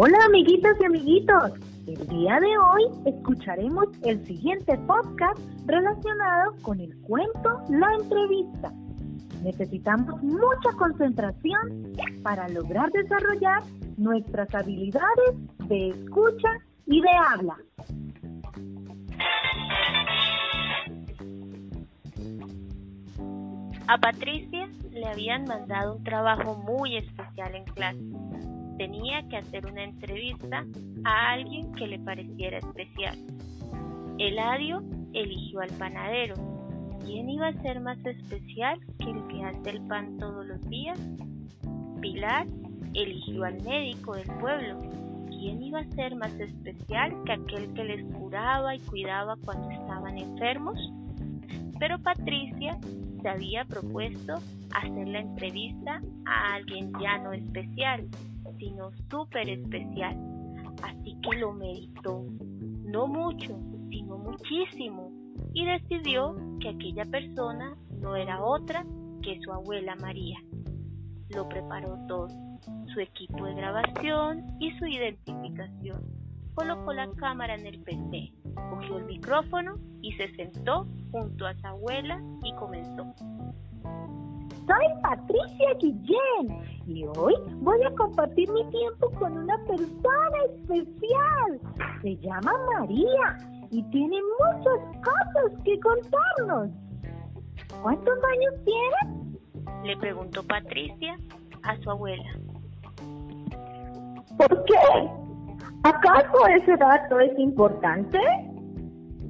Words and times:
Hola 0.00 0.16
amiguitas 0.26 0.76
y 0.80 0.84
amiguitos. 0.84 1.54
El 1.88 2.06
día 2.06 2.38
de 2.38 2.56
hoy 2.56 2.84
escucharemos 3.04 3.86
el 4.04 4.24
siguiente 4.26 4.78
podcast 4.86 5.40
relacionado 5.66 6.54
con 6.62 6.78
el 6.78 6.96
cuento 7.00 7.62
La 7.68 7.92
entrevista. 8.00 8.72
Necesitamos 9.42 10.22
mucha 10.22 10.70
concentración 10.78 11.96
para 12.22 12.48
lograr 12.48 12.92
desarrollar 12.92 13.64
nuestras 13.96 14.54
habilidades 14.54 15.34
de 15.66 15.88
escucha 15.88 16.48
y 16.86 17.00
de 17.00 17.10
habla. 17.10 17.56
A 23.88 23.98
Patricia 23.98 24.68
le 24.92 25.06
habían 25.08 25.46
mandado 25.46 25.96
un 25.96 26.04
trabajo 26.04 26.54
muy 26.54 26.98
especial 26.98 27.52
en 27.56 27.64
clase. 27.64 28.57
Tenía 28.78 29.28
que 29.28 29.36
hacer 29.36 29.66
una 29.66 29.82
entrevista 29.82 30.64
a 31.04 31.32
alguien 31.32 31.72
que 31.72 31.88
le 31.88 31.98
pareciera 31.98 32.58
especial. 32.58 33.18
Eladio 34.18 34.82
eligió 35.12 35.60
al 35.60 35.70
panadero. 35.70 36.34
¿Quién 37.04 37.28
iba 37.28 37.48
a 37.48 37.62
ser 37.62 37.80
más 37.80 37.98
especial 38.06 38.78
que 38.98 39.10
el 39.10 39.26
que 39.26 39.44
hace 39.44 39.70
el 39.70 39.86
pan 39.88 40.16
todos 40.18 40.46
los 40.46 40.60
días? 40.68 40.98
Pilar 42.00 42.46
eligió 42.94 43.44
al 43.44 43.62
médico 43.64 44.14
del 44.14 44.28
pueblo. 44.38 44.80
¿Quién 45.28 45.62
iba 45.62 45.80
a 45.80 45.90
ser 45.96 46.14
más 46.14 46.32
especial 46.38 47.12
que 47.24 47.32
aquel 47.32 47.72
que 47.74 47.84
les 47.84 48.04
curaba 48.14 48.74
y 48.76 48.80
cuidaba 48.80 49.36
cuando 49.44 49.70
estaban 49.70 50.18
enfermos? 50.18 50.78
Pero 51.78 51.98
Patricia 51.98 52.78
se 53.22 53.28
había 53.28 53.64
propuesto 53.64 54.34
hacer 54.74 55.08
la 55.08 55.20
entrevista 55.20 56.00
a 56.26 56.54
alguien 56.54 56.92
ya 57.00 57.18
no 57.18 57.32
especial, 57.32 58.08
sino 58.58 58.90
súper 59.10 59.48
especial. 59.48 60.16
Así 60.82 61.16
que 61.22 61.38
lo 61.38 61.52
meditó, 61.52 62.24
no 62.84 63.06
mucho, 63.06 63.58
sino 63.90 64.18
muchísimo, 64.18 65.10
y 65.52 65.64
decidió 65.64 66.36
que 66.60 66.68
aquella 66.68 67.04
persona 67.06 67.76
no 68.00 68.14
era 68.16 68.42
otra 68.42 68.84
que 69.22 69.40
su 69.40 69.52
abuela 69.52 69.96
María. 69.96 70.38
Lo 71.30 71.48
preparó 71.48 71.98
todo, 72.06 72.28
su 72.92 73.00
equipo 73.00 73.44
de 73.44 73.54
grabación 73.54 74.46
y 74.60 74.70
su 74.78 74.86
identificación. 74.86 76.02
Colocó 76.54 76.92
la 76.92 77.08
cámara 77.12 77.54
en 77.54 77.66
el 77.66 77.80
PC, 77.80 78.32
cogió 78.70 78.98
el 78.98 79.04
micrófono 79.04 79.76
y 80.02 80.12
se 80.12 80.34
sentó 80.34 80.86
junto 81.10 81.46
a 81.46 81.54
su 81.54 81.66
abuela 81.66 82.20
y 82.42 82.54
comenzó. 82.54 83.14
Soy 84.68 85.00
Patricia 85.00 85.72
Guillén 85.80 86.60
y 86.86 87.06
hoy 87.16 87.34
voy 87.62 87.82
a 87.84 87.90
compartir 87.94 88.50
mi 88.52 88.62
tiempo 88.68 89.10
con 89.18 89.38
una 89.38 89.56
persona 89.64 90.38
especial. 90.56 91.60
Se 92.02 92.14
llama 92.18 92.52
María 92.74 93.38
y 93.70 93.82
tiene 93.84 94.18
muchas 94.38 95.02
cosas 95.02 95.62
que 95.64 95.80
contarnos. 95.80 96.68
¿Cuántos 97.82 98.18
años 98.24 98.54
tiene? 98.66 99.84
Le 99.84 99.96
preguntó 99.96 100.42
Patricia 100.46 101.16
a 101.62 101.74
su 101.78 101.90
abuela. 101.90 102.30
¿Por 104.36 104.64
qué? 104.64 105.10
¿Acaso 105.84 106.46
ese 106.46 106.76
dato 106.76 107.20
es 107.20 107.38
importante? 107.38 108.18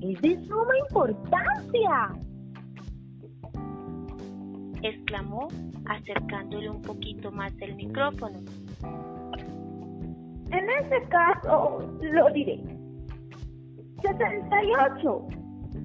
Es 0.01 0.21
de 0.21 0.45
suma 0.49 0.77
importancia. 0.91 2.28
Exclamó 4.83 5.49
acercándole 5.87 6.71
un 6.71 6.83
poquito 6.83 7.31
más 7.33 7.53
el 7.61 7.75
micrófono. 7.77 8.39
En 10.51 10.71
ese 10.71 11.09
caso, 11.09 11.99
lo 12.01 12.31
diré. 12.31 12.63
68. 14.03 15.29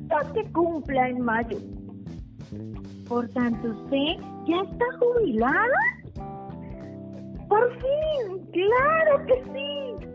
Lo 0.09 0.33
que 0.33 0.51
cumpla 0.51 1.09
en 1.09 1.21
mayo. 1.21 1.57
Por 3.07 3.27
tanto, 3.29 3.67
¿usted 3.67 4.23
ya 4.45 4.61
está 4.61 4.85
jubilada? 4.99 5.67
Por 7.49 7.71
fin, 7.73 8.45
claro 8.51 9.25
que 9.25 9.43
sí. 9.53 10.07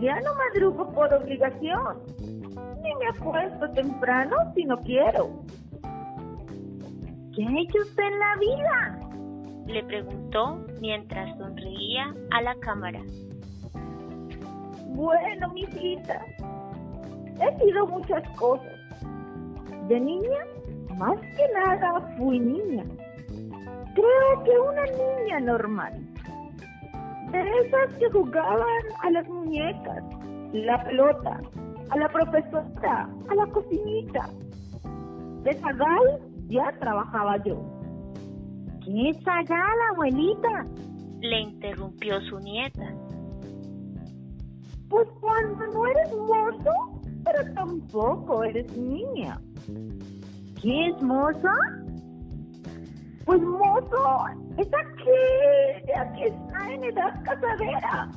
Ya 0.00 0.20
no 0.20 0.34
madrugo 0.34 0.92
por 0.92 1.12
obligación. 1.12 1.98
Ni 2.82 2.94
me 2.94 3.08
acuesto 3.08 3.70
temprano 3.70 4.36
si 4.54 4.64
no 4.64 4.76
quiero. 4.82 5.42
¿Qué 7.36 7.44
ha 7.44 7.60
hecho 7.60 7.82
usted 7.82 8.02
en 8.02 8.18
la 8.18 8.36
vida? 8.36 8.98
Le 9.66 9.84
preguntó 9.84 10.58
mientras 10.80 11.36
sonreía 11.36 12.14
a 12.30 12.40
la 12.40 12.54
cámara. 12.60 13.02
Bueno, 14.94 15.52
mi 15.52 15.64
hijita, 15.64 16.24
he 17.38 17.58
sido 17.62 17.86
muchas 17.88 18.26
cosas. 18.38 18.72
De 19.86 20.00
niña, 20.00 20.46
más 20.96 21.20
que 21.20 21.46
nada 21.52 22.00
fui 22.16 22.40
niña. 22.40 22.84
Creo 23.94 24.44
que 24.44 24.58
una 24.58 24.84
niña 24.84 25.40
normal. 25.40 25.92
De 27.32 27.42
esas 27.66 27.94
que 27.98 28.08
jugaban 28.12 28.84
a 29.02 29.10
las 29.10 29.28
muñecas, 29.28 30.02
la 30.54 30.82
pelota, 30.84 31.42
a 31.90 31.98
la 31.98 32.08
profesora, 32.08 33.10
a 33.28 33.34
la 33.34 33.46
cocinita. 33.48 34.26
De 35.42 35.52
Zagal 35.52 36.25
ya 36.48 36.72
trabajaba 36.78 37.42
yo. 37.44 37.56
¿Qué 38.84 39.10
es 39.10 39.22
Zagal, 39.24 39.78
abuelita? 39.92 40.66
Le 41.20 41.40
interrumpió 41.40 42.20
su 42.22 42.38
nieta. 42.40 42.94
Pues 44.88 45.08
cuando 45.20 45.66
no 45.66 45.86
eres 45.86 46.14
mozo, 46.14 47.00
pero 47.24 47.54
tampoco 47.54 48.44
eres 48.44 48.76
niña. 48.76 49.40
¿Qué 50.62 50.86
es 50.88 51.02
mozo? 51.02 51.48
Pues 53.24 53.40
mozo 53.42 54.24
es 54.56 54.68
aquel 54.68 56.14
que 56.14 56.26
está 56.26 56.72
en 56.72 56.84
edad 56.84 57.22
casadera. 57.24 58.10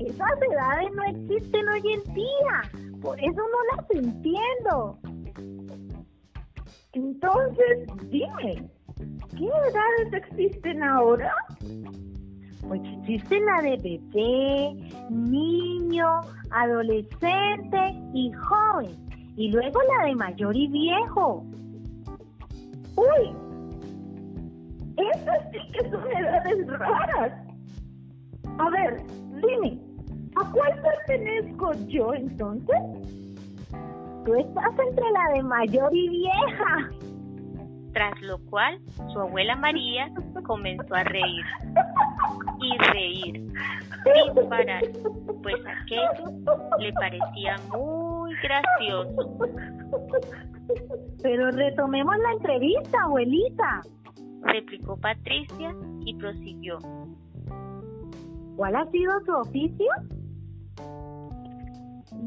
Esas 0.00 0.42
edades 0.50 0.90
no 0.96 1.02
existen 1.04 1.68
hoy 1.68 1.92
en 1.92 2.14
día, 2.14 3.00
por 3.00 3.18
eso 3.20 3.36
no 3.36 3.76
las 3.76 3.90
entiendo. 3.90 4.98
Entonces, 7.00 7.88
dime, 8.10 8.68
¿qué 9.36 9.46
edades 9.46 10.12
existen 10.12 10.82
ahora? 10.82 11.32
Pues 12.68 12.82
existe 12.98 13.40
la 13.40 13.62
de 13.62 13.76
bebé, 13.78 14.74
niño, 15.08 16.20
adolescente 16.50 17.94
y 18.12 18.30
joven. 18.32 18.90
Y 19.36 19.50
luego 19.50 19.80
la 19.98 20.08
de 20.08 20.14
mayor 20.14 20.54
y 20.54 20.68
viejo. 20.68 21.42
Uy, 22.96 23.34
esas 24.98 25.50
sí 25.52 25.58
que 25.72 25.90
son 25.90 26.06
edades 26.10 26.66
raras. 26.66 27.32
A 28.58 28.70
ver, 28.70 29.02
dime, 29.40 29.80
¿a 30.36 30.52
cuál 30.52 30.82
pertenezco 30.82 31.72
yo 31.88 32.12
entonces? 32.12 32.76
Tú 34.30 34.36
estás 34.36 34.72
entre 34.78 35.10
la 35.10 35.34
de 35.34 35.42
mayor 35.42 35.90
y 35.92 36.08
vieja. 36.08 36.88
Tras 37.92 38.20
lo 38.22 38.38
cual, 38.44 38.80
su 39.12 39.18
abuela 39.18 39.56
María 39.56 40.08
comenzó 40.44 40.94
a 40.94 41.02
reír 41.02 41.44
y 42.60 42.78
reír 42.92 43.52
sin 44.04 44.48
parar, 44.48 44.84
pues 45.42 45.56
aquello 45.66 46.30
le 46.78 46.92
parecía 46.92 47.56
muy 47.72 48.32
gracioso. 48.40 49.36
Pero 51.24 51.50
retomemos 51.50 52.16
la 52.18 52.32
entrevista, 52.34 53.02
abuelita. 53.02 53.80
Replicó 54.42 54.96
Patricia 54.96 55.74
y 56.06 56.14
prosiguió. 56.14 56.78
¿Cuál 58.54 58.76
ha 58.76 58.86
sido 58.92 59.12
su 59.26 59.32
oficio? 59.32 59.88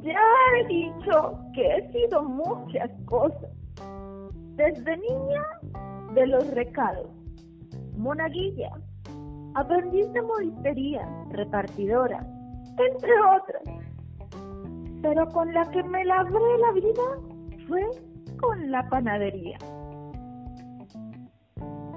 Ya 0.02 0.20
he 0.58 0.68
dicho 0.68 1.40
que 1.54 1.76
he 1.76 1.92
sido 1.92 2.24
muchas 2.24 2.90
cosas. 3.06 3.50
Desde 4.56 4.98
niña, 4.98 5.42
de 6.14 6.28
los 6.28 6.50
recados, 6.52 7.10
monaguilla, 7.98 8.72
aprendiz 9.56 10.12
de 10.14 10.22
moristería, 10.22 11.08
repartidora, 11.32 12.26
entre 12.78 13.12
otras. 13.22 13.64
Pero 15.02 15.28
con 15.30 15.54
la 15.54 15.70
que 15.72 15.84
me 15.84 16.04
labré 16.06 16.58
la 16.60 16.72
vida 16.72 17.04
fue 17.68 17.84
con 18.40 18.72
la 18.72 18.88
panadería. 18.90 19.58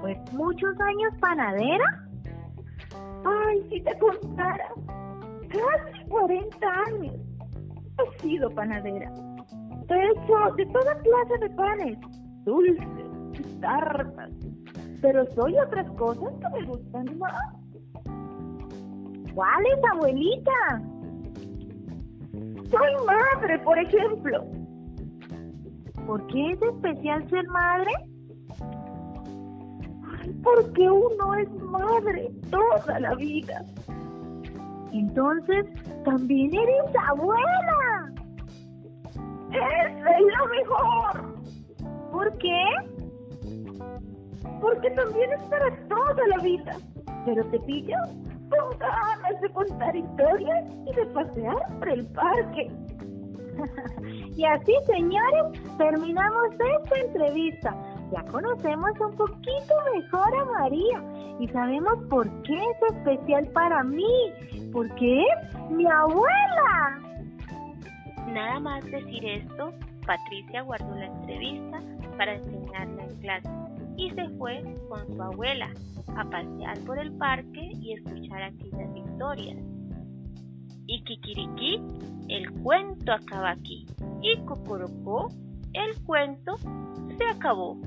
Pues 0.01 0.17
muchos 0.33 0.79
años 0.79 1.13
panadera. 1.19 2.07
Ay, 3.25 3.67
si 3.69 3.81
te 3.81 3.97
contara, 3.97 4.69
casi 5.49 6.05
40 6.09 6.67
años 6.87 7.26
he 7.97 8.19
sido 8.21 8.49
panadera. 8.51 9.11
He 9.89 10.11
hecho 10.11 10.55
de 10.57 10.65
toda 10.67 10.95
clase 11.01 11.37
de 11.41 11.49
panes, 11.51 11.97
dulces, 12.43 13.59
tartas, 13.61 14.31
pero 15.01 15.25
soy 15.33 15.55
otras 15.57 15.89
cosas 15.91 16.33
que 16.41 16.59
me 16.59 16.65
gustan 16.67 17.17
más. 17.17 17.53
¿Cuáles, 19.33 19.79
abuelita? 19.93 20.81
Soy 22.69 23.05
madre, 23.05 23.59
por 23.59 23.77
ejemplo. 23.77 24.45
¿Por 26.05 26.25
qué 26.27 26.51
es 26.51 26.61
especial 26.61 27.29
ser 27.29 27.47
madre? 27.47 27.91
porque 30.43 30.89
uno 30.89 31.35
es 31.35 31.49
madre 31.63 32.31
toda 32.49 32.99
la 32.99 33.15
vida. 33.15 33.65
Entonces, 34.91 35.65
también 36.07 36.53
eres 36.53 36.95
abuela. 37.05 38.13
es 39.51 40.21
lo 40.39 40.47
mejor. 40.47 41.35
¿Por 42.11 42.37
qué? 42.37 42.63
Porque 44.61 44.89
también 44.91 45.33
es 45.33 45.43
para 45.49 45.69
toda 45.89 46.27
la 46.27 46.37
vida. 46.37 46.77
Pero 47.25 47.43
te 47.47 47.59
pillo 47.59 47.97
con 48.49 48.79
ganas 48.79 49.41
de 49.41 49.49
contar 49.49 49.95
historias 49.97 50.65
y 50.85 50.95
de 50.95 51.05
pasear 51.07 51.77
por 51.77 51.89
el 51.89 52.05
parque. 52.13 52.71
y 54.37 54.45
así, 54.45 54.73
señores, 54.85 55.61
terminamos 55.77 56.53
esta 56.53 56.99
entrevista. 56.99 57.75
Ya 58.11 58.23
conocemos 58.31 58.91
un 58.99 59.15
poquito 59.15 59.73
mejor 59.93 60.35
a 60.35 60.45
María 60.45 61.03
y 61.39 61.47
sabemos 61.49 61.95
por 62.09 62.25
qué 62.43 62.55
es 62.55 62.95
especial 62.95 63.47
para 63.47 63.83
mí, 63.83 64.31
porque 64.71 65.21
es 65.21 65.71
mi 65.71 65.85
abuela. 65.85 66.99
Nada 68.27 68.59
más 68.59 68.83
decir 68.85 69.25
esto, 69.25 69.73
Patricia 70.05 70.61
guardó 70.61 70.95
la 70.95 71.05
entrevista 71.05 71.81
para 72.17 72.35
enseñarla 72.35 73.03
en 73.03 73.15
clase 73.19 73.49
y 73.97 74.09
se 74.11 74.29
fue 74.37 74.63
con 74.89 75.05
su 75.07 75.21
abuela 75.21 75.69
a 76.15 76.23
pasear 76.29 76.79
por 76.85 76.97
el 76.99 77.11
parque 77.17 77.71
y 77.81 77.93
escuchar 77.93 78.43
aquellas 78.43 78.95
historias. 78.95 79.57
Y 80.87 81.03
Kikiriki, 81.03 81.81
el 82.29 82.51
cuento 82.61 83.11
acaba 83.11 83.51
aquí. 83.51 83.85
Y 84.21 84.37
Cocorocó, 84.45 85.29
el 85.73 86.03
cuento 86.03 86.57
se 87.17 87.25
acabó. 87.29 87.77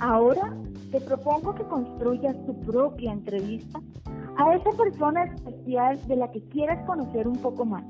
Ahora 0.00 0.56
te 0.90 1.00
propongo 1.00 1.54
que 1.54 1.64
construyas 1.64 2.36
tu 2.46 2.58
propia 2.60 3.12
entrevista 3.12 3.80
a 4.36 4.54
esa 4.54 4.70
persona 4.70 5.24
especial 5.24 6.00
de 6.06 6.16
la 6.16 6.30
que 6.30 6.42
quieras 6.48 6.84
conocer 6.86 7.26
un 7.26 7.36
poco 7.38 7.64
más. 7.64 7.84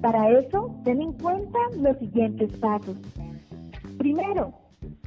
Para 0.00 0.30
eso, 0.38 0.74
ten 0.84 1.02
en 1.02 1.12
cuenta 1.14 1.58
los 1.76 1.98
siguientes 1.98 2.56
pasos. 2.58 2.96
Primero, 3.98 4.54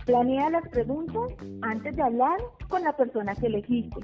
planea 0.05 0.49
las 0.49 0.67
preguntas 0.67 1.31
antes 1.61 1.95
de 1.95 2.01
hablar 2.01 2.37
con 2.67 2.83
la 2.83 2.91
persona 2.95 3.33
que 3.35 3.47
elegiste. 3.47 4.01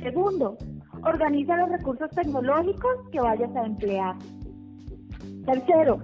Segundo, 0.00 0.56
organiza 1.02 1.56
los 1.56 1.70
recursos 1.70 2.10
tecnológicos 2.10 3.08
que 3.10 3.20
vayas 3.20 3.54
a 3.56 3.66
emplear. 3.66 4.14
Tercero, 5.44 5.98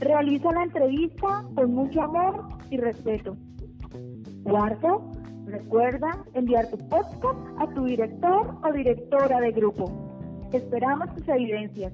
realiza 0.00 0.52
la 0.52 0.64
entrevista 0.64 1.44
con 1.54 1.74
mucho 1.74 2.02
amor 2.02 2.48
y 2.70 2.78
respeto. 2.78 3.36
Cuarto, 4.44 5.10
recuerda 5.46 6.24
enviar 6.34 6.68
tu 6.68 6.78
podcast 6.88 7.38
a 7.58 7.66
tu 7.74 7.84
director 7.84 8.56
o 8.62 8.72
directora 8.72 9.40
de 9.40 9.52
grupo. 9.52 9.90
Esperamos 10.52 11.14
tus 11.14 11.28
evidencias. 11.28 11.92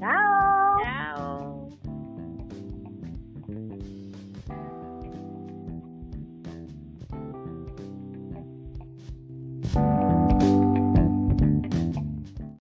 ¡Chao! 0.00 0.53